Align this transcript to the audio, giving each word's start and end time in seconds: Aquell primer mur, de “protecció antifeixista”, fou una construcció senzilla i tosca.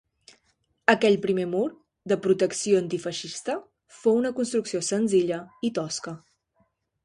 Aquell 0.93 1.17
primer 1.25 1.45
mur, 1.51 1.65
de 2.13 2.17
“protecció 2.23 2.81
antifeixista”, 2.85 3.59
fou 4.01 4.19
una 4.25 4.35
construcció 4.41 4.85
senzilla 4.91 5.41
i 5.71 5.75
tosca. 5.81 6.19